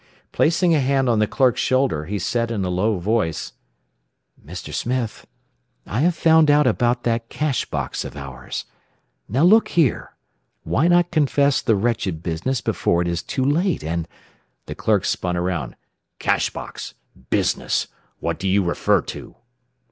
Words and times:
Placing 0.31 0.73
a 0.73 0.79
hand 0.79 1.07
on 1.07 1.19
the 1.19 1.27
clerk's 1.27 1.61
shoulder, 1.61 2.05
he 2.05 2.17
said 2.17 2.49
in 2.49 2.65
a 2.65 2.71
low 2.71 2.97
voice: 2.97 3.53
"Mr. 4.43 4.73
Smith, 4.73 5.27
I 5.85 5.99
have 5.99 6.15
found 6.15 6.49
out 6.49 6.65
about 6.65 7.03
that 7.03 7.29
cash 7.29 7.65
box 7.65 8.03
of 8.03 8.15
ours. 8.17 8.65
Now 9.29 9.43
look 9.43 9.67
here, 9.67 10.15
why 10.63 10.87
not 10.87 11.11
confess 11.11 11.61
the 11.61 11.75
wretched 11.75 12.23
business 12.23 12.61
before 12.61 13.03
it 13.03 13.07
is 13.07 13.21
too 13.21 13.45
late, 13.45 13.83
and" 13.83 14.07
The 14.65 14.73
clerk 14.73 15.05
spun 15.05 15.35
about. 15.37 15.75
"Cash 16.17 16.49
box! 16.49 16.95
Business! 17.29 17.87
What 18.19 18.39
do 18.39 18.47
you 18.47 18.63
refer 18.63 19.01
to?" 19.03 19.35